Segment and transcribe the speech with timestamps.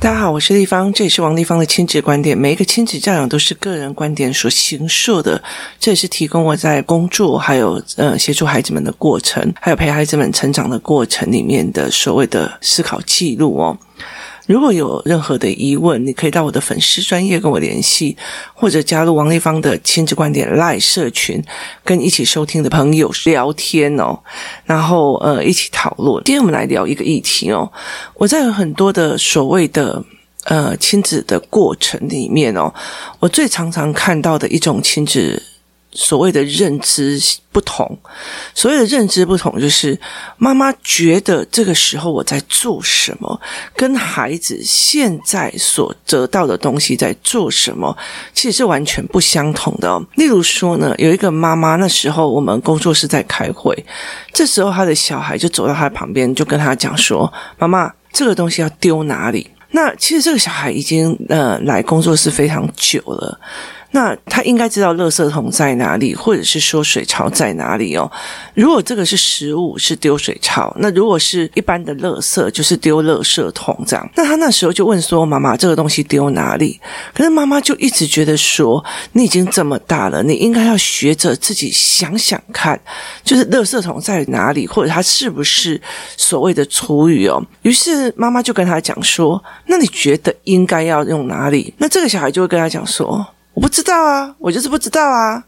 [0.00, 2.36] 大家好，我是立方，这里是王立方的亲子观点。
[2.36, 5.42] 每一个亲子教养都是个人观点所形塑的，
[5.78, 13.76] 这也是提供我在工作还有呃协助孩子们的过程，还有陪孩子们成长的过程里面的所谓的思考记录哦。
[14.50, 18.16] 如果有任何的疑问，你可以到我的粉丝专业跟我联系，
[18.52, 21.40] 或者加入王立芳的亲子观点 LINE 社群，
[21.84, 24.18] 跟一起收听的朋友聊天哦，
[24.64, 26.20] 然后呃一起讨论。
[26.24, 27.70] 今天我们来聊一个议题哦，
[28.14, 30.02] 我在很多的所谓的
[30.46, 32.74] 呃亲子的过程里面哦，
[33.20, 35.40] 我最常常看到的一种亲子。
[35.92, 37.98] 所谓的认知不同，
[38.54, 39.98] 所谓的认知不同，就是
[40.36, 43.40] 妈妈觉得这个时候我在做什么，
[43.74, 47.96] 跟孩子现在所得到的东西在做什么，
[48.32, 50.00] 其实是完全不相同的。
[50.14, 53.84] 例如说呢，有一个妈妈，那时候我们工作室在开会，
[54.32, 63.40] 这时候他的小孩就走到他旁边，就跟他讲说：“妈妈，这个东西要丢哪里？”那其实这个小孩已经呃来工作室非常久了。
[63.92, 68.10] 那他应该知道垃圾桶在哪里，或者是说水槽在哪里哦。
[68.54, 74.08] 如果这个是食物，是丢水槽；那如果是一般的垃圾，就是丢垃圾桶这样。
[74.14, 76.80] 那他那时候就问说：“妈妈，这个东西丢哪里？”
[77.12, 82.80] 可是妈妈就一直觉得说：“你已经这么大了，你应该要学着自己想想看，
[83.24, 85.80] 就是垃圾桶在哪里，或者它是不是
[86.16, 93.26] 所谓的厨余哦。”于是妈妈就跟他讲说：“那你觉得应该要用哪里？”那这个小孩就会跟他讲说。
[93.54, 95.42] 我不知道啊，我就是不知道啊。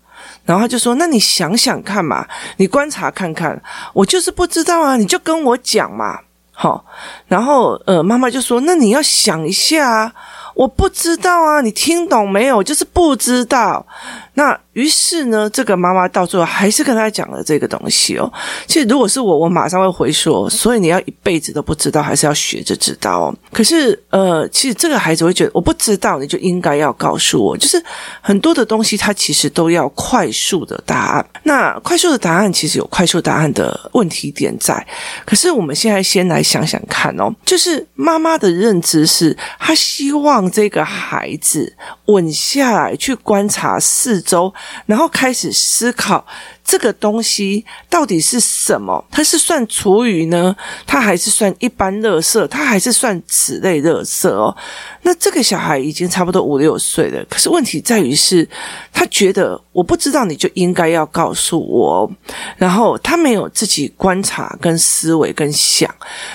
[0.45, 3.61] 然后他就说：“那你想想看嘛，你观察看看。
[3.92, 6.19] 我就是不知道啊，你就跟我讲嘛。”
[6.55, 6.84] 好，
[7.27, 10.12] 然后呃，妈妈就说：“那你要想一下啊，
[10.55, 12.62] 我不知道啊，你听懂没有？
[12.62, 13.86] 就是不知道。”
[14.34, 14.59] 那。
[14.73, 18.33] 于是呢，这个妈妈到最后还是跟他讲了这个东西哦。
[18.67, 23.34] 其实如果是我，我马上会回说，所以你要一辈子都不知道，还是要学着知道哦。
[23.53, 27.56] 可是呃，其实这个孩子会觉得我不知道，你就应该要告诉我。
[27.56, 27.83] 就是
[28.23, 31.27] 很多的东西，它其实都要快速的答案。
[31.43, 34.87] 那快速的答案其实有快速答案的问题点在。
[35.27, 44.53] 可是我们现在先来想想看哦，就是妈妈的认知是，她希望这个孩子稳下来，去观察四周。
[44.87, 46.27] 然后开始思考。
[46.65, 49.05] 这个东西到底是什么？
[49.11, 50.55] 它是算厨余呢？
[50.87, 52.47] 它还是算一般垃圾？
[52.47, 54.56] 它还是算此类垃圾哦？
[55.03, 58.49] 那这个小孩已经差不多五六岁了，可是问题在于是，
[58.93, 62.10] 他觉得我不知道，你就应该要告诉我。
[62.56, 65.93] 然后他没有自己观察、跟思维、跟想，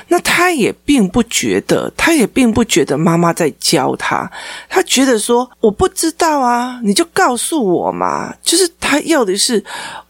[0.08, 4.30] 那他也并不觉得，他也并不觉得妈妈在教他。
[4.68, 8.34] 他觉得说我不知道啊，你就告诉我嘛。
[8.42, 9.64] 就是他要的是。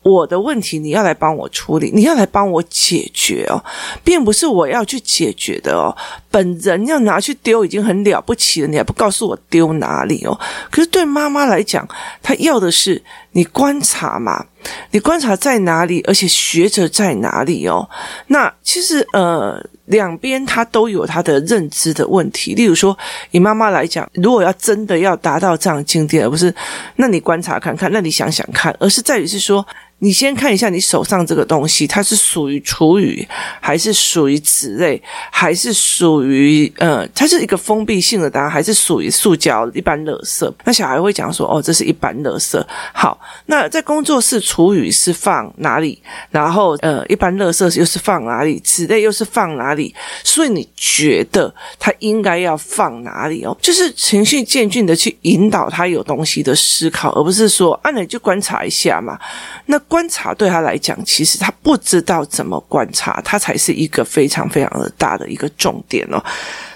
[0.07, 3.61] 我的问题你要来帮我处理，你要来帮我解决哦，
[4.03, 5.95] 并不是我要去解决的哦。
[6.31, 10.39] 本人要拿去丢已经很了不起了，你还不告诉我丢哪里哦？
[10.71, 11.87] 可是对妈妈来讲，
[12.23, 13.01] 她要的是
[13.31, 14.45] 你观察嘛，
[14.91, 17.87] 你观察在哪里，而且学着在哪里哦。
[18.27, 22.55] 那其实呃，两边他都有他的认知的问题。
[22.55, 22.97] 例如说，
[23.31, 26.53] 以妈妈来讲，如果要真的要达到这样境界，而不是
[26.95, 29.65] 那你观察看看，那你想想看，而是在于是说。
[29.99, 33.27] 你先看一下你手上这个东西，它是属于厨余，
[33.59, 35.01] 还是属于纸类，
[35.31, 40.53] 还是属于呃，它是一个封闭性的答案，还是属于塑胶一般垃圾？
[40.65, 42.63] 那小孩会讲说，哦，这是一般垃圾。
[42.93, 43.16] 好，
[43.47, 46.01] 那在工作室厨余是放哪里？
[46.29, 48.59] 然后呃，一般垃圾又是放哪里？
[48.59, 49.93] 纸类又是放哪里？
[50.23, 53.55] 所以你觉得他应该要放哪里哦？
[53.61, 59.17] 就是循序渐进的去引导他有东西的思考，而不是说啊，你就观察一下嘛。
[59.65, 66.23] 那观察对他来讲，其实他不知道怎么观察，他才是一个非常非常的大的一个重点哦。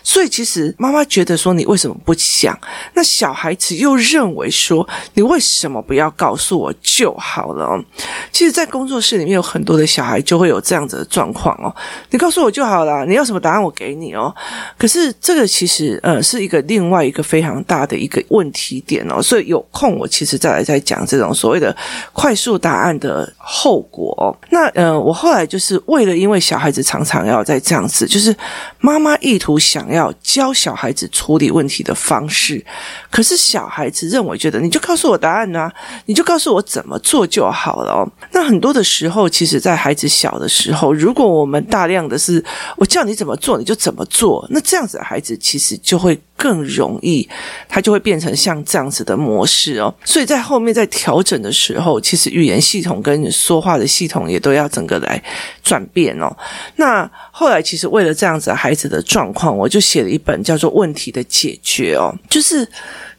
[0.03, 2.57] 所以其实妈妈觉得说，你为什么不想？
[2.95, 7.83] 那小孩子又认为说，你为什么不要告告诉我就好了哦？
[8.31, 11.75] 其实，在工作室里面有很多的小孩就会有这样子的状况哦。
[12.09, 14.33] 你告诉我就好了，你要什么答案我给你哦。
[14.77, 19.21] 可是这个其实呃是一个另外一个非常大的一个问题点哦。
[19.21, 21.75] 所以有空我其实再来再讲这种所谓的
[22.13, 24.33] 快速答案的后果。
[24.51, 28.33] 那呃我后来就是为了因为小孩子常常要在这样子，就是
[28.79, 29.81] 妈妈意图想。
[29.91, 32.63] 要教小孩子处理问题的方式，
[33.09, 35.69] 可是小孩子认为觉得你就告诉我答案啊，
[36.05, 38.07] 你就就告诉我怎么做就好了哦。
[38.31, 42.43] 那很多的时候，其实，在孩子小的时候，如果我们大量的是
[42.77, 47.27] 我叫你怎么做你就怎么做，那这样子的孩子其实就会更容易，
[47.67, 49.91] 他就会变成像这样子的模式哦。
[50.05, 55.19] 所以在后面在调整的时候，其实语言系统跟说话的系统也都要整个来
[55.63, 56.31] 转变哦。
[56.75, 62.67] 那后来其实为了这样子的孩子的状况，我就写了一本叫做《问题的解决》哦，就是。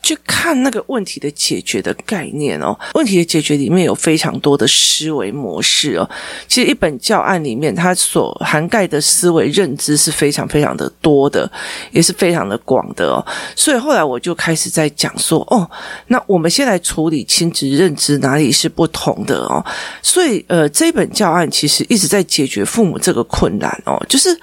[0.02, 6.10] 去看那个问题的解决的概念哦，问题的解决里面有非常多的思维模式哦。
[6.48, 11.50] 其实一本教案里面，它所涵盖的思维认知是非常非常的多的，
[11.92, 13.24] 也是非常的广的哦。
[13.54, 15.70] 所以后来我就开始在讲说，哦，
[16.08, 19.64] 那我们先来处理亲子认知哪里是不同的哦。
[20.02, 24.36] 所以呃，这本教案其实一直在解决父母这个困难哦，就是。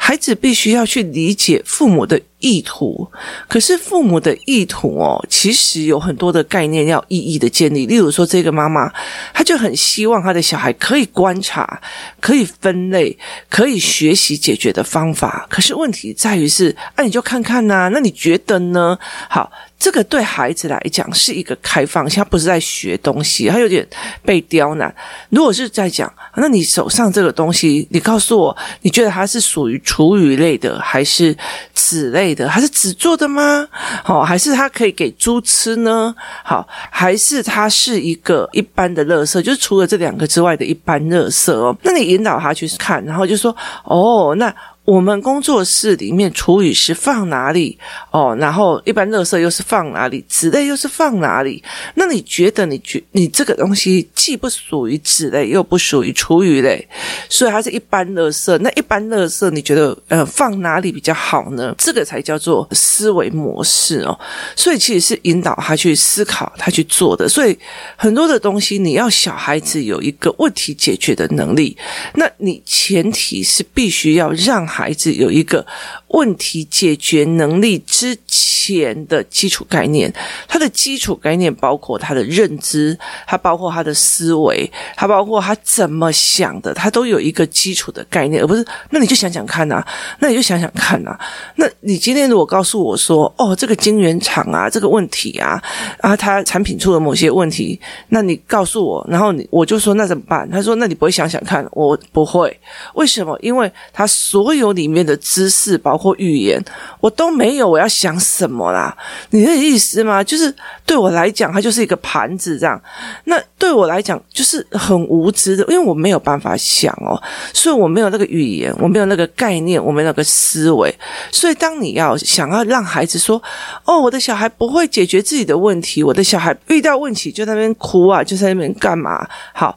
[0.00, 3.08] 孩子必须要去理解父母的意图，
[3.48, 7.86] 可是父母的意图哦，其实有很多的概念要一一的建立。
[7.86, 8.92] 例如说，这个妈妈，
[9.34, 11.80] 她就很希望她的小孩可以观察、
[12.20, 13.16] 可以分类、
[13.48, 15.46] 可以学习解决的方法。
[15.50, 18.98] 可是问题在于是，那、啊、你就看看呐、那你觉得呢？
[19.28, 19.50] 好。
[19.80, 23.86] 这个对孩子来讲是一个开放性，他不是在学东西，他有点
[24.24, 24.92] 被刁难。
[25.30, 31.34] 如果是在讲，那你手上这个东西，你告诉我，你觉得它是属于厨余类的，还是
[31.74, 33.66] 此类的，还是纸做的吗？
[34.04, 36.14] 好，还是它可以给猪吃呢？
[36.44, 41.76] 好，还是它是一个一般的垃圾，就是除了这两个之外的一般垃圾哦。
[41.82, 43.54] 那你引导他去看，然后就说，
[43.84, 44.54] 哦，那。
[44.88, 47.78] 我们工作室里面厨余是放哪里？
[48.10, 50.24] 哦，然后一般垃圾又是放哪里？
[50.26, 51.62] 纸类又是放哪里？
[51.96, 56.88] 那你觉得你觉你这个东西既不属于纸类，又不属于厨余类，
[57.28, 58.56] 所以它是一般垃圾。
[58.60, 61.74] 那一般垃圾你觉得呃放哪里比较好呢？
[61.76, 64.18] 这个才叫做思维模式哦。
[64.56, 67.28] 所以其实是引导他去思考，他去做的。
[67.28, 67.54] 所以
[67.94, 71.76] 很多的东西你要小孩子有一个问题解决的能力，
[72.14, 74.66] 那你前提是必须要让。
[74.78, 75.66] 孩子有一个
[76.08, 80.12] 问题解决能力之前的基础概念，
[80.46, 89.84] 他的基础概念包括他的认知，他包括他的思维，他包括他怎么想的，他都有一个基础的概念，而不是那你就想想看呐、
[90.20, 91.18] 那你就想想看呐、
[91.56, 95.62] 那你今天如果告诉我说，哦，这个晶圆厂啊，这个问题啊，
[96.00, 97.78] 啊，他产品出了某些问题，
[98.08, 100.48] 那你告诉我，然后你我就说那怎么办？
[100.50, 102.58] 他说那你不会想想看，我不会，
[102.94, 103.38] 为什么？
[103.42, 104.68] 因为他所有。
[104.78, 106.62] 里面的知识包或语言，
[107.00, 107.68] 我都没有。
[107.68, 108.96] 我要想什么啦？
[109.30, 110.22] 你的意思吗？
[110.22, 110.54] 就是
[110.86, 112.80] 对我来讲，它就是一个盘子这样。
[113.24, 117.20] 那对我来讲，就是很无知的，因为我没有办法想哦，
[117.52, 120.94] 所以我没有那个语言，我没有那个概念，我没有那个思维。
[121.32, 123.42] 所以，当你要想要让孩子说
[123.84, 129.76] ：“哦，我的小孩不会解决自己的问题，我的小孩遇到问题就在那边哭啊，就在那边干嘛？”好。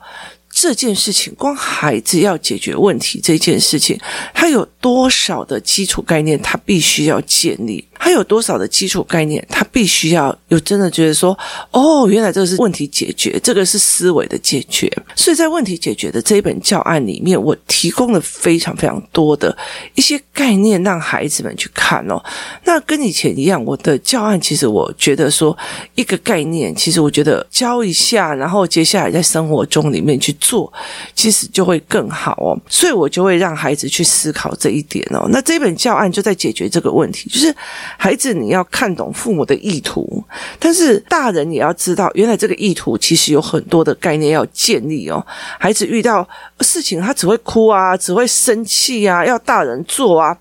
[0.61, 3.99] 这件事情，光孩子要解决问题这件事情，
[4.31, 7.83] 他有多少的基础概念，他必须要建立。
[8.03, 9.45] 他有多少的基础概念？
[9.47, 11.37] 他必须要有真的觉得说，
[11.69, 14.91] 哦，原来这个是问题解决，这个是思维的解决。
[15.15, 19.55] 所以在问题解决的这一本教案里面，我提供了非常非常多的
[19.93, 22.19] 一些概念，让孩子们去看哦。
[22.65, 25.55] 那跟以前一样，我的教案其实我觉得说
[25.93, 30.73] 一个概念，其实我觉得教一下，然后接下来在生活中里面去做，
[31.15, 32.59] 其实就会更好哦。
[32.67, 35.29] 所以我就会让孩子去思考这一点哦。
[35.29, 37.55] 那这本教案就在解决这个问题，就是。
[37.97, 40.23] 孩子，你要看懂父母的意图，
[40.59, 45.25] 但是大人也要知道，原来这个意图其实有很多的概念要建立哦。
[45.59, 46.27] 孩子遇到
[46.61, 50.37] 事情，他只会哭啊，只会生气啊，要大人做啊。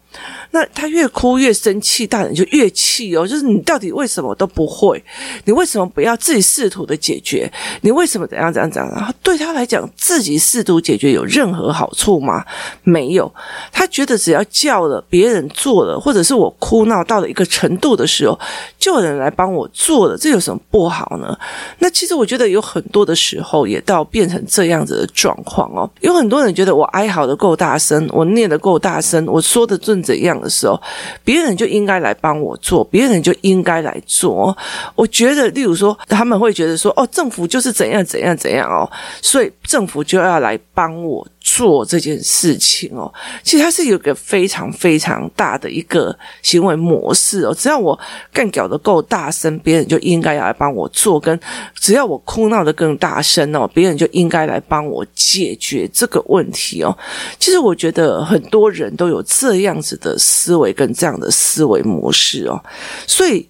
[0.53, 3.25] 那他越哭越生气，大人就越气哦。
[3.26, 5.02] 就是你到底为什么都不会？
[5.45, 7.50] 你为什么不要自己试图的解决？
[7.83, 9.14] 你为什么怎样怎样怎样？
[9.23, 12.45] 对他来讲，自己试图解决有任何好处吗？
[12.83, 13.33] 没有。
[13.73, 18.37] 他觉得只要叫了别人做了，或者是我哭闹到了一个程度的时候，
[18.76, 21.38] 就有人来帮我做了，这有什么不好呢？
[21.79, 25.88] 那其实我觉得有很多的时候也到变成这样子的状况哦。
[26.00, 30.00] 有很多人觉得我哀嚎的够大声，我念的够大声，我说的正。
[30.02, 30.80] 怎样的时候，
[31.25, 34.57] 别人就应该来帮我做，别人就应该来做。
[34.95, 38.90] 我觉得，例如说，他们会觉得说，哦，政府就是怎样怎样怎样哦，
[39.23, 41.26] 所以政府就要来帮我。
[41.61, 43.12] 做这件事情哦，
[43.43, 47.55] 其实它是有个非常非常大的一个行为模式哦。
[47.55, 47.99] 只要我
[48.33, 51.38] 干譙的够大声，别人就应该要来帮我做；跟
[51.75, 56.97] 只要我哭闹的更大声哦，别人就应该来帮我解决这个问题哦。
[57.38, 62.59] 其实我觉得很多人都有这样子的思维跟这样的思维模式哦，
[63.07, 63.47] 所以。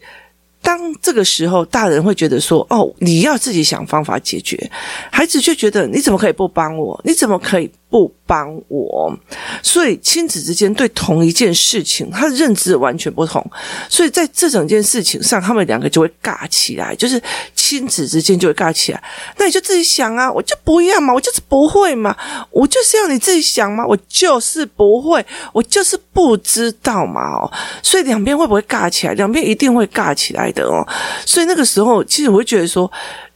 [0.71, 4.71] 当这个时候，大人会觉得说：“哦，你要自己想方法解决。”
[5.11, 7.01] 孩子就觉得：“你怎么可以不帮我？
[7.05, 9.13] 你怎么可以不帮我，
[9.61, 13.45] 所以亲子之间对同一件事情，他的认知完全不同，
[13.89, 17.21] 所以在这整件事情上，他们两个就会尬起来，就是
[17.57, 19.03] 亲子之间就会尬起来。
[19.37, 22.17] 那你就自己想啊，我就不要嘛，我就是不会嘛，
[22.53, 27.51] 我就是要你自己想嘛，我就是不会，我就是不知道嘛哦，
[27.83, 29.15] 所以两边会不会尬起来？
[29.15, 30.87] 两边一定会尬起来的哦。
[31.27, 32.89] 所以那个时候，其实我会觉得说。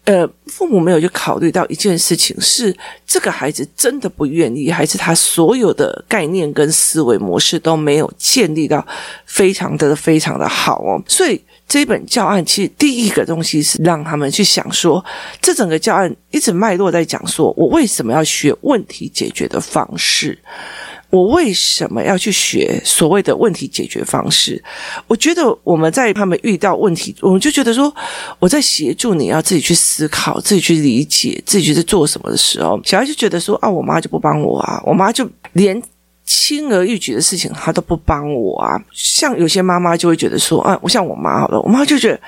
[0.04, 8.86] 呃，父母没有去考虑到一件事情，是这个孩子真的不愿意，还是他所有的概念跟思维模式都没有建立到
[9.24, 11.02] 非常的非常的好哦。
[11.08, 15.02] 所以这本教案其实第一个东西是让他们去想说，
[15.40, 20.38] 这整个教案一直脉络在讲说，我为什么要学问题解决的方式。
[21.14, 24.60] 我为什么要去学所谓的问题解决方式？
[25.06, 27.94] 我觉得我们在他们遇到问题，我们就觉得说，
[28.40, 35.80] 我在协助你要自己去思考、自己去理解、自己去做什么的时候，小孩就觉得说啊，我妈就不帮我啊，我妈就连
[36.24, 38.76] 轻而易举的事情她都不帮我啊。
[38.92, 42.20] 像有些妈妈就会觉得说啊，我像我妈好了，我妈就觉得。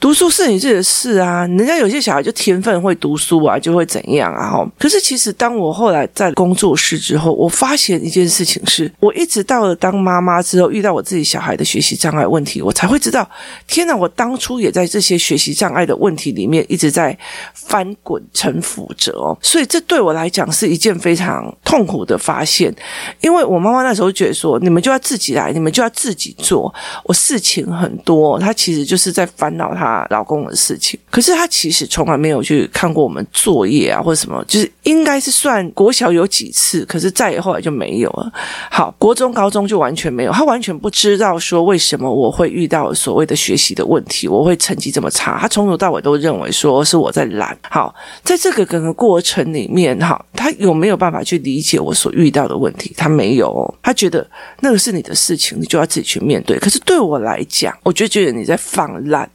[0.00, 4.50] 读书是你自己的事啊，人家有些小孩就天分会读书啊，就会怎样啊？
[4.50, 13.26] 哈，可是其实当我后来在工作室之后，我发现一件事情是，我一直到了当妈妈之后，遇到我自己小孩的学习障碍问题，我才会知道，
[13.66, 13.96] 天哪！
[13.96, 17.16] 我当初也在这些学习障碍的问题里面一直在
[17.54, 22.74] 翻滚沉浮着哦，所以这对我来讲是一件非常痛苦的发现，
[23.22, 26.74] 因为我妈妈那时候觉得说，你们就要自己来，你们就要自己做，
[27.04, 29.83] 我事情很多，她其实就是在烦恼她。
[29.84, 38.32] 她老公的事情，可是他其实从来没有去看过我们作业啊，或者什么，就是应该是算国小有几次，可是再也后来就没有了。
[38.70, 45.38] 好，国中、高中就完全没有，他完全不知道说为什么我会遇到所谓的学习的问题，我会成绩这么差。
[45.38, 47.54] 他从头到尾都认为说是我在懒。
[47.68, 52.94] 好，在这个整个过程里面，哈，他有没有办法去理解我所遇到的问题？
[52.96, 54.26] 他没有，他觉得
[54.60, 56.58] 那个是你的事情，你就要自己去面对。
[56.58, 59.28] 可是对我来讲，我就觉得你在放烂。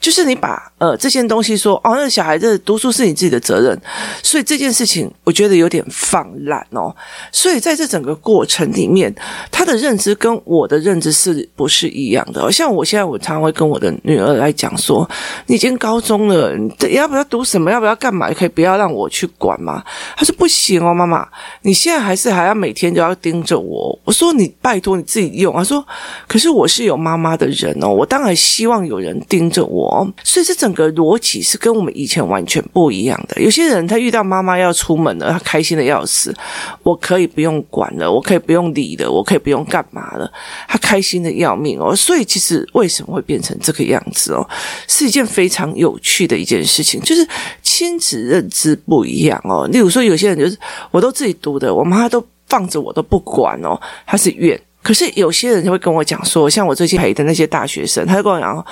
[0.00, 3.78] 就是你把呃这件东西说哦，那小孩子读书是你自己的责任，
[4.22, 6.94] 所以这件事情我觉得有点放烂哦。
[7.30, 9.14] 所以在这整个过程里面，
[9.50, 12.50] 他的认知跟我的认知是不是一样的？
[12.50, 15.08] 像我现在，我常常会跟我的女儿来讲说
[15.46, 17.70] ：“你已经高中了，你要不要读什么？
[17.70, 18.32] 要不要干嘛？
[18.32, 19.82] 可以不要让我去管吗？”
[20.16, 21.26] 他说：“不行哦，妈妈，
[21.62, 25.84] 你现在还是还要每天都要盯着我。”我说：“你拜托你自己用。”他说
[26.26, 33.40] ：“可是我是有妈妈的人哦，我当然希望有人盯着我。”所以这整个逻辑是跟我们以前完全不一样的。
[33.40, 36.34] 有些人他遇到妈妈要出门了，他开心的要死，
[36.82, 40.30] 我可以不用管了，我可以不用理了，我可以不用干嘛了，
[40.66, 41.94] 他开心的要命哦。
[41.94, 44.48] 所以其实为什么会变成这个样子哦，
[44.86, 47.26] 是一件非常有趣的一件事情，就是
[47.62, 49.68] 亲子认知不一样哦。
[49.72, 50.58] 例如说，有些人就是
[50.90, 54.60] 我都自己读的，我妈都放着我都不管哦，他是怨。
[54.82, 58.64] 可是有些人就会跟我讲说，像我最近陪的那些大学生，他就跟我讲。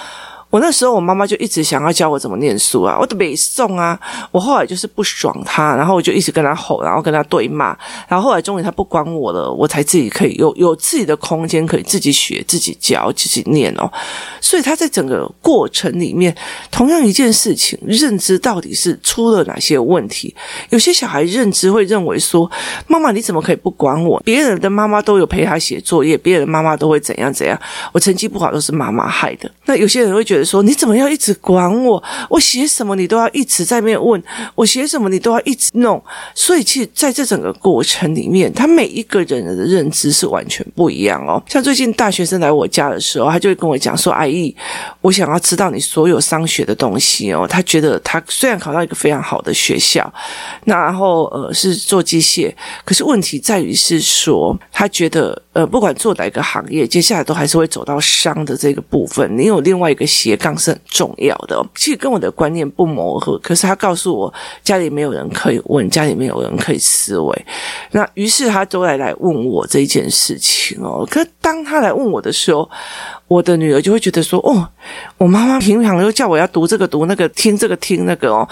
[0.48, 3.98] 我那时候，我妈妈就一直想要教我怎么念书啊，我都没送啊。
[4.30, 7.76] 我后来就是不爽她，然后我就一直跟她吼，然后跟她对骂，
[8.08, 13.90] 然后后来终于她不管我了，我才自己可以有有自己的空间，可以自己学、自己教、自己念哦。
[14.40, 16.34] 所以她在整个过程里面，
[16.70, 20.34] 同样一件事情，认知到底是出了哪些问题？
[20.70, 22.50] 有些小孩认知会认为说
[22.86, 24.18] ：“妈妈你怎么可以不管我？
[24.24, 27.60] 别人的妈妈都有陪他写作业，别人的妈妈都会怎样怎样，
[27.92, 30.45] 我成绩不好都是妈妈害的。”那有些人会觉得。
[30.46, 32.02] 说你怎么要一直管我？
[32.30, 34.22] 我写什么你都要一直在那边问，
[34.54, 36.02] 我写什么你都要一直弄。
[36.34, 41.42] 所以其实在这整个过程里面，他每一个人的认知是完全不一样哦。
[41.48, 44.54] 像最近大学生来我家的时候，他就会跟我讲说：“阿姨，
[45.00, 50.12] 我想要知道你所有商学的东西哦。”他觉得他虽然考到一个非常好的学校，
[50.64, 59.36] 然后呃是做机械，可是问题在于是说，他觉得呃不管做哪个行业，接下来都还是会走到商的这个部分。
[59.36, 60.36] 你有另外一个斜。
[60.36, 63.38] 杠是很重要的，其实跟我的观念不谋合。
[63.38, 64.32] 可是他告诉我，
[64.62, 67.46] 家里没有人可以问，家里没有人可以思维。
[67.92, 71.08] 那于是他都来来问我这件事情哦。
[71.10, 72.68] 可当他来问我的时候，
[73.28, 74.68] 我的女儿就会觉得说：“哦，
[75.16, 78.46] 我妈妈平常都叫我要读这个读那个，听这个听那个哦。”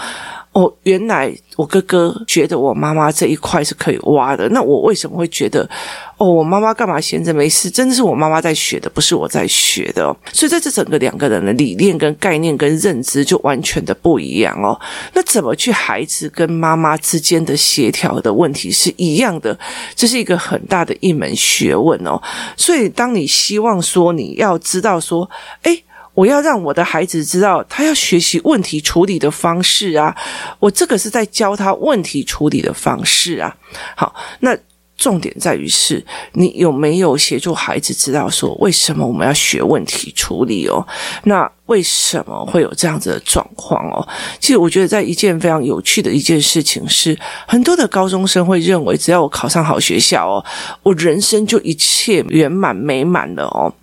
[0.55, 5.69] 哦，原来我哥哥觉得我妈妈这一块是可以挖的，那我为什么会觉得，
[6.17, 7.69] 哦，我妈妈干嘛闲着没事？
[7.69, 10.15] 真的是我妈妈在学的，不是我在学的哦。
[10.31, 14.79] 所以在这整个两个人的理念跟概念跟认知就完全的不一样哦。
[15.13, 19.59] 那怎么去孩子跟妈妈之间的协调的问题是一样的？
[19.93, 22.17] 这是一个很大的一门学问哦。
[22.55, 25.29] 所以当你希望说你要知道说，
[25.63, 25.83] 诶。
[26.15, 30.15] 我要让我的孩子知道，他要学习问题处理的方式啊！
[30.59, 33.55] 我这个是在教他问题处理的方式啊。
[33.95, 34.57] 好，那
[34.97, 40.87] 重点在于是你有没有协助孩子知道说，为什么我们要学问题处理哦？
[41.25, 44.07] 那为什么会有这样子的状况哦？
[44.39, 47.17] 其实我觉得在一件非常有趣的一件事情是，
[47.47, 50.45] 很多的高中生会认为，只要我考上好学校哦，
[50.83, 53.73] 我人生就一切圆满美满了哦。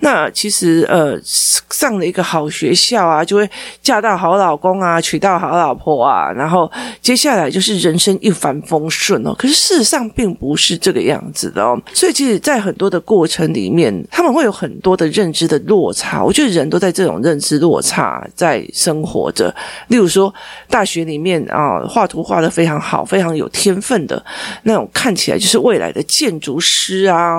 [0.00, 3.50] 那其实呃，上了一个好学校啊，就会
[3.82, 6.70] 嫁到好老公啊，娶到好老婆啊，然后
[7.02, 9.34] 接下来就是人生一帆风顺哦。
[9.36, 11.76] 可是事实上并不是这个样子的哦。
[11.92, 16.22] 所以其实，在很多的过程里面，他们会有很多的认知的落差。
[16.22, 19.54] 我觉得人都在这种认知落差在生活着。
[19.88, 20.32] 例如说，
[20.70, 24.24] 大学里面啊，画图画得非常好，非常有天分的
[24.62, 27.38] 那种，看起来就是未来的建筑师啊，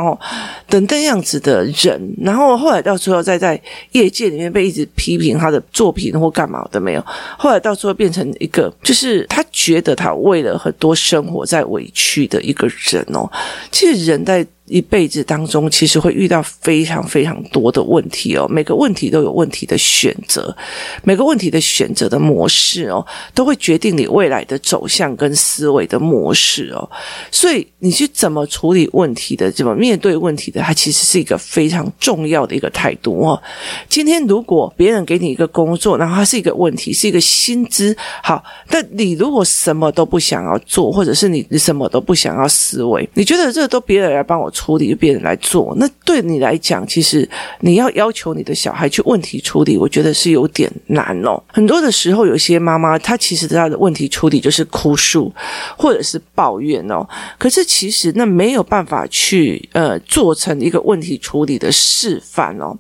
[0.68, 2.50] 等等样子的人，然后。
[2.60, 3.62] 后来到最后，再在
[3.94, 7.06] 业界里面被一直批评他的作品或干嘛都没有。
[7.38, 13.30] 后来到最后变成一个，就是他觉得他为了很多生活在委屈的一个人哦。
[13.72, 14.46] 其实人在。
[14.70, 18.48] 一辈子当中，其实会遇到非常非常多的问题哦。
[18.48, 20.56] 每个问题都有问题的选择，
[21.04, 26.88] 每个问题的选择的模式哦，都会决定你未来的走向跟思维的模式哦。
[27.32, 33.42] 所以你去怎么处理问题的，怎么面对问题的，它其实是一个非常重要的一个态度哦。
[33.90, 44.54] 今天如果别人给你一个工作，然后它是一个问题，是一个薪资好，但你如果什么都不想要做，或者是你你什么都不想要思维，你觉得这都别人来帮我。
[44.60, 47.28] 处理别人来做，那对你来讲，其实
[47.62, 51.42] 你要要求你的小孩去问题处理，我觉得是有点难哦。
[51.48, 55.34] 很多的时候，有些妈妈她其实她的问题处理就是哭诉
[55.78, 57.08] 或者是抱怨哦。
[57.38, 62.78] 可是其实那没有办法去呃做成一个问题处理的示范哦。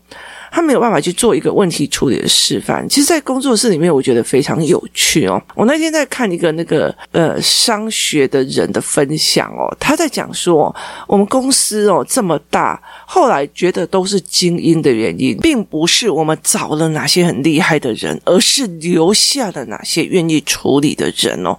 [0.51, 2.87] 他没有办法去做一个问题处理的示范。
[2.89, 5.41] 其实，在工作室里面，我觉得非常有趣哦。
[5.55, 10.75] 我那天在看一个那个呃商学的人的分享哦，他在讲说，
[11.07, 21.57] 我们公司哦这么大，后来觉得都是精英的原因，并不是我们找了哪些很厉害的人，而是留下了哪些愿意处理的人哦。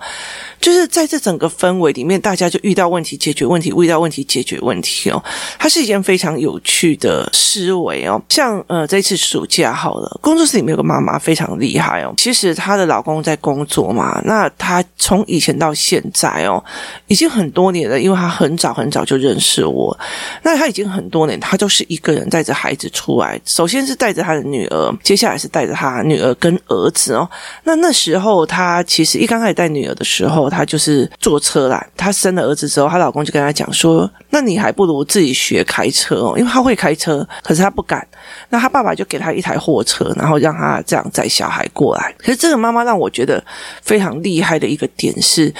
[0.61, 5.23] 就是在这整个氛围里面，大家就遇到问题解决问题，遇到问题解决问题哦。
[5.59, 8.21] 它是一件非常有趣的思维哦。
[8.29, 12.13] 像呃这次暑假好了，工作室里面有个妈妈非常厉害哦。
[12.17, 16.63] 其实她的老公在工作嘛，那她从以前到现在哦，
[17.07, 19.97] 已经很多年了，因为她很早很早就认识我。
[20.43, 23.41] 那她已经很多年，她都是一个人带着孩子出来。
[23.45, 27.29] 首先是带着她的女儿，接下来是带着她女儿跟儿子哦。
[27.65, 30.41] 那那时候她其实一刚开始带女儿的时候。
[30.51, 31.87] 她就是坐车啦。
[31.97, 38.07] 她生了儿子之后，她老公就跟她讲说：“那你还不如自己学开车哦，因为她会开车，可是她不敢。
[38.49, 42.15] 那她爸爸就给他一台货车，然后让他这样载小孩过来。
[42.17, 43.45] 可是这个妈妈让我觉得
[43.83, 45.53] 非常厉害的一个点是。”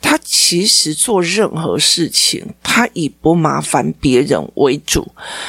[0.00, 5.06] 他其实做任何事情，他以不麻烦别人为主，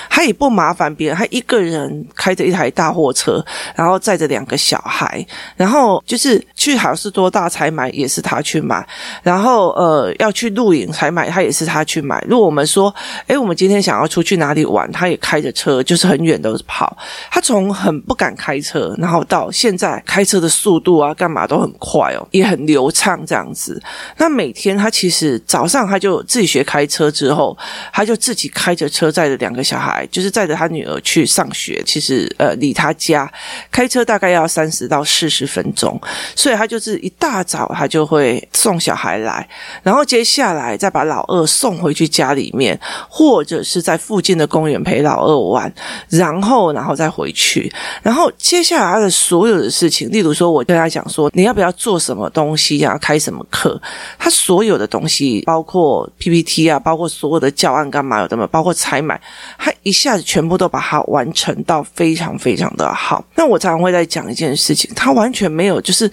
[0.09, 3.43] 他以不麻烦别人，他一个人开着一台大货车，
[3.75, 8.85] 然后载着两个小孩，然后就是去好市多大才买，也是他去买，
[9.23, 12.23] 然后呃要去露营才买，他也是他去买。
[12.27, 12.93] 如果我们说，
[13.27, 16.97] 诶，我们今天想要出去哪里玩，他也开着车，就是很远都跑。
[17.31, 23.81] 他从很不敢开车，然后到现在开车的速度啊，干嘛都很快哦，也很流畅这样子。
[24.17, 27.57] 那每天他其实早上他就自己学开车之后，
[27.91, 31.83] 他就自己开着车载着两个小孩，就是载着他女儿去上学。
[31.85, 33.29] 其实呃，离他家
[33.69, 35.99] 开车大概要三十到四十分钟，
[36.37, 39.45] 所以他就是一大早他就会送小孩来，
[39.83, 45.69] 然后接下来再把老二送回去家里面，或者是在附近的公园陪老二玩，
[46.07, 47.69] 然后然后再回去，
[48.01, 53.77] 然后接下来的所有的事情，例如说我跟他讲说你要不要做什么东西呀，开什么课，
[54.17, 54.28] 他。
[54.29, 59.19] 所有的东西，包括 PPT 啊，包括所有的教案干嘛有的嘛，包括采买，
[59.57, 63.23] 他一下子全部都把它完成到非常非常的好。
[63.35, 66.09] 那我常常会在讲一件事情，他完全没有就是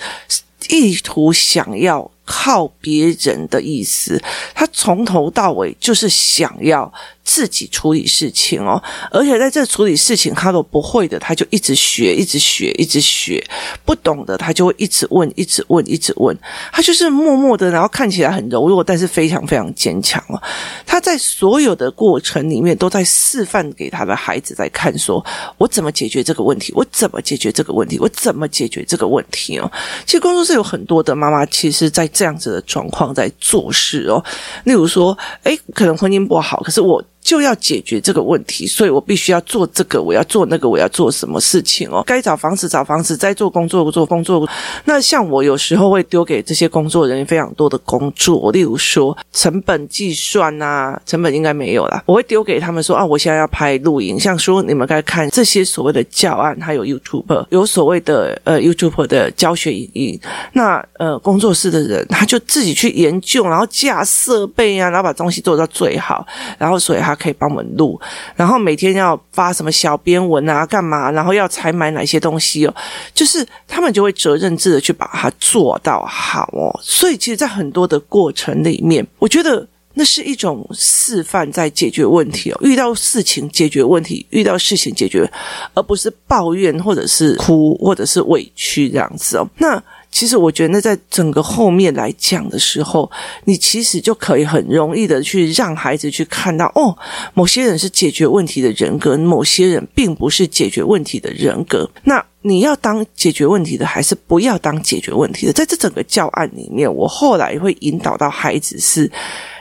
[0.68, 4.22] 意图想要靠别人的意思，
[4.54, 6.92] 他从头到尾就是想要。
[7.26, 13.44] 自己处理事情哦，而且在这处理事情，他都不会的，他就一直学，一直学，一直学，
[13.84, 16.38] 不懂的他就会一直问，一直问，一直问。
[16.72, 20.40] 他就是默默的，然后看起来很柔弱，但是非常非常坚强哦。
[20.86, 25.24] 他在所有的过程里面都在示范给他的孩子在看，说
[25.58, 29.68] 我怎么解决这个问题，我怎么解决这个问题，我怎么解决这个问题哦。
[30.06, 34.24] 其实工作室有很多的妈妈，其实在这样子的状况在做事哦。
[34.62, 37.04] 例如说，诶，可能婚姻不好，可是我。
[37.26, 42.00] 就要解决这个问题，所以我必须要做这个，我要做那个，我要做什么事情哦？
[42.06, 44.48] 该找房子找房子，该做工作做工作。
[44.84, 60.20] 那像我有时候会丢给这些工作人员非常多的工作，例如说成本计算啊，成本应该没有啦，我会丢给他们说啊，我现在要拍录影，像说你们该看这些所谓的教案，还有 YouTube 有所谓的呃 YouTube 的教学影音，
[60.52, 66.24] 那呃工作室的人他就自己去研究，然后架设备啊，然后把东西做到最好，
[66.56, 68.00] 然后所以他可以帮我们录，
[68.36, 72.74] 然后每天要发什么小编文啊，干嘛，然后要采买哪些东西哦，
[73.12, 79.66] 就是他们就会责任制的去把它做到好哦，所以其实，在很多的过程里面，我觉得。
[79.98, 82.58] 那是一种示范，在解决问题哦。
[82.60, 85.26] 遇到事情解决问题，遇到事情解决，
[85.72, 89.48] 而不是抱怨或者是哭或者是委屈这样子哦。
[89.56, 89.82] 那
[90.16, 93.10] 其实我觉得，那在整个后面来讲的时候，
[93.44, 96.96] 你其实就可以很容易的去让孩子去看到哦，
[97.34, 101.86] 某些人是解决问题的人格，某些人并不是解决问题的人格。
[102.04, 105.52] 那你要当解决问题的，还是不要当解决问题的？
[105.52, 109.12] 在这整个教案里面，我后来会引导到孩子是。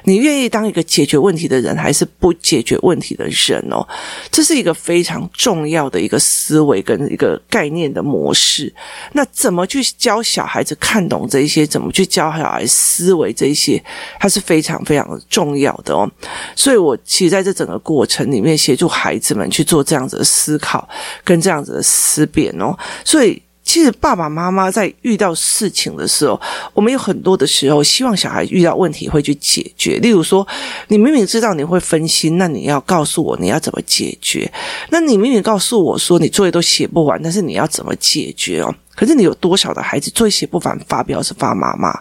[0.05, 3.85] 你愿意当一个解决问题的人，还是不解决问题的人哦？
[4.31, 8.73] 这是一个非常重要的一个思维跟一个概念的模式。
[9.13, 11.65] 那怎么去教小孩子看懂这一些？
[11.65, 13.83] 怎么去教小孩思维这一些？
[14.19, 16.09] 它是非常非常重要的哦。
[16.55, 20.87] 所以我其实在这整个过程里面，协助孩子们去做这样子的思考
[21.23, 22.77] 跟这样子的思辨哦。
[23.03, 23.41] 所以。
[23.65, 26.39] 其实爸爸妈妈在遇到事情的时候，
[26.71, 29.97] 我们有很多的时候希望小孩遇到问题会去解决。
[29.97, 30.47] 例如说，
[30.87, 34.49] 你明明知道你会分心，那你要告诉我你要怎么解决？
[34.91, 38.73] 那你明明告诉我说你作业都写不完，但是你要怎么解决哦？
[38.95, 41.93] 可是你有多少的孩子作业写不完，发飙是发妈妈，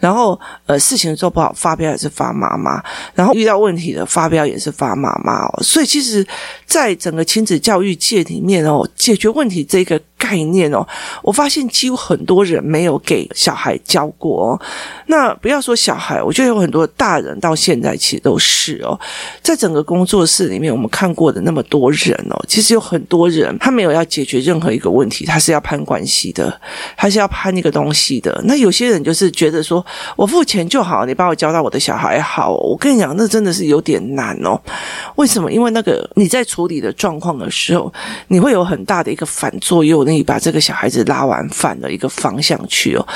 [0.00, 2.82] 然后呃事情做不好，发飙也是发妈妈，
[3.14, 5.62] 然后遇到问题的发飙也是发妈妈哦。
[5.62, 6.26] 所以其实，
[6.66, 10.86] 在整个亲子教育界里面哦，解决问题这个概念哦，
[11.20, 14.60] 我发现几乎很多人没有给小孩教过哦。
[15.06, 18.96] 那不要说小孩，我觉得有很多大人到现在其实都是哦，
[19.42, 26.60] 在整个工作室里面，我们看过的那么多人哦，其实有很多人他没有要解决任何一个问题，他是要攀关系的，
[26.94, 28.40] 还是要攀一个东西的。
[28.44, 32.52] 那有些人就是觉得说，我付钱就好，你把我教到我的小孩好。
[32.52, 34.60] 我跟你讲，那真的是有点难哦。
[35.16, 35.50] 为什么？
[35.50, 37.92] 因为那个你在处理的状况的时候，
[38.28, 43.06] 你会有很大的一个反作用，你把这个小孩子拉完反的一个方向去哦，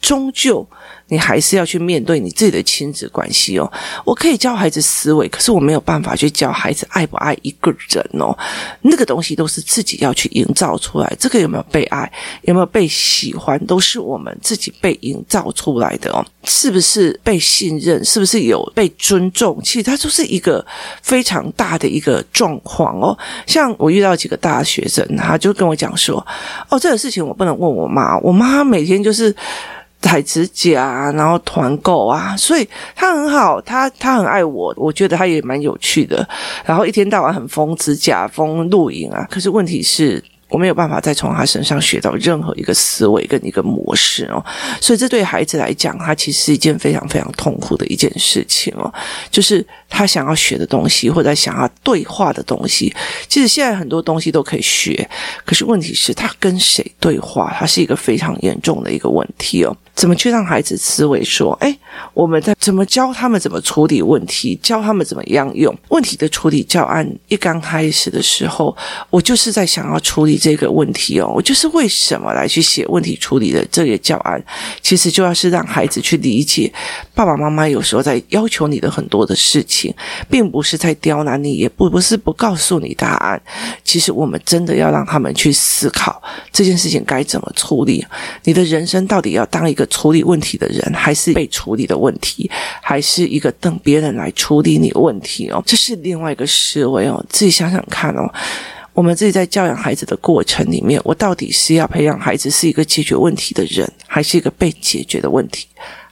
[0.00, 0.66] 终究。
[1.08, 3.70] 你还是要去面对你自己的亲子关系哦。
[4.04, 8.36] 我可以教孩子思维，可是我没有办法去教孩子爱不爱一个人哦。
[8.82, 11.16] 那个东西都是自己要去营造出来。
[11.18, 12.10] 这个有没有被爱，
[12.42, 16.24] 有没有被喜欢，都是我们自己被营造出来的哦。
[16.44, 18.04] 是不是被信任？
[18.04, 19.60] 是不是有被尊重？
[19.62, 20.64] 其实它就是一个
[21.02, 23.16] 非常大的一个状况哦。
[23.46, 26.24] 像我遇到几个大学生，他就跟我讲说
[26.68, 29.34] ：“哦，这个事情我不能问我妈，我妈每天就是。”
[30.06, 36.26] 踩指甲，然后团购啊，所以他很好，他他很爱我，我觉得他也蛮有趣的，
[36.64, 40.22] 然后一天到晚很疯指甲、疯露营啊，可是问题是。
[40.48, 44.40] 我没有办法再从他身上学到任何一个思维跟一个模式哦，
[44.80, 48.86] 所以这对孩子来讲，他其实是一件非常非常痛苦的一件事情哦。
[49.28, 52.94] 就是他想要学的东西，或者想要对话的东西，
[53.28, 55.08] 其实现在很多东西都可以学，
[55.44, 59.76] 可是问题是，他跟谁对话，他是一个非常严重的一个问题哦。
[59.94, 61.78] 怎么去让孩子思维说，诶，
[62.12, 67.10] 我们在怎么教他们怎么处理问题，教他们怎么样用问题的处理教案？
[67.28, 68.76] 一刚开始的时候，
[69.10, 70.36] 我就是在想要处理。
[70.46, 74.40] 这个问题哦，我就是为什么来去写问题处理的这个教案，
[74.80, 76.72] 其实就要是让孩子去理解，
[77.14, 79.75] 爸爸妈妈有时候在要求你的很多的事情，
[80.30, 83.40] 并不是在刁难你，也不不是不告诉你答案。
[83.82, 88.04] 其实我们真的要让他们去思考这件事情该怎么处理。
[88.44, 95.62] 你的人生到底要当一个处理问题的人，还是被处理的问题，还是一个等别人来处理你问题哦？
[95.66, 98.32] 这是另外一个思维哦，自己想想看哦。
[98.92, 105.66] 我们自己在教养孩子的过程里面，我到底是要培养孩子是一个解决问题的人，还是一个被解决的问题，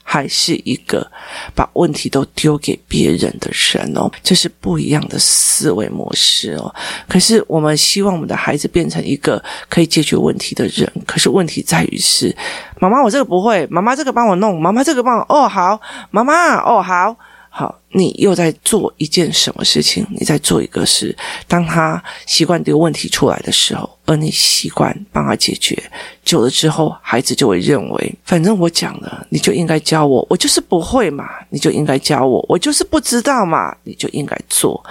[0.06, 1.10] 还是一个
[1.54, 4.08] 把问题都丢给别人的人哦？
[4.22, 6.72] 这是不一样的思维模式哦。
[7.08, 12.36] 可是我们希望我们的孩子变成一个可以解决问题的人，可是问题在于是，
[12.78, 17.16] 妈妈我这个不会，妈妈这个帮我弄，妈妈这个帮我，哦好，妈妈哦好。
[17.56, 20.04] 好，你又在做一件什么事情？
[20.10, 25.80] 你在做一个事，当他习惯丢问题出来的时候，而你习惯帮他解决，
[26.24, 34.84] 久了之后，孩子就会认为，反正我讲了，你就应该教我，我就是不会嘛，你就应该教我，我就是不知道嘛，你就应该做。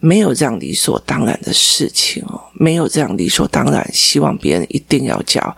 [0.00, 5.56] 没有这样理所当然的事情哦，没有这样理所当然，希望别人一定要教，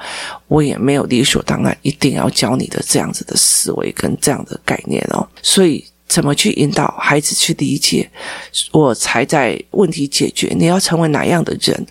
[0.48, 5.28] 我也没有理所当然一定要教你的这样子的思维跟这样的概念哦。
[5.42, 8.10] 所以，怎么去引导孩子去理解，
[8.72, 10.52] 我才在问题解决。
[10.58, 11.86] 你要成为哪样的人，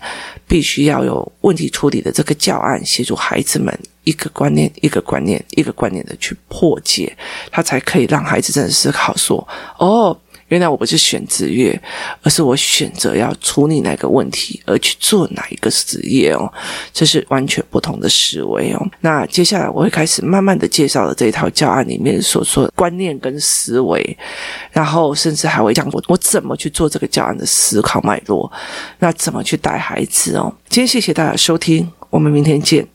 [0.46, 7.16] 必须要有问题处理的这个教案，协助孩子们一个观念一个观念一个观念的去破解，
[7.50, 10.14] 他才可以让孩子真的思考说，哦。
[10.50, 11.80] 原来我不是选职业，
[12.22, 16.52] 而是我选择要处理哪个问题而去做哪一个职业哦，
[16.92, 18.86] 这是完全不同的思维哦。
[19.00, 24.18] 那接下来我会开始慢慢的介绍了这一套教案里面所说的观念跟思维，
[24.72, 28.50] 然后甚至还会讲我我怎么去做这个教案的思考脉络，
[28.98, 30.52] 那怎么去带孩子哦。
[30.68, 32.86] 今天谢谢大家收听，我们明天见。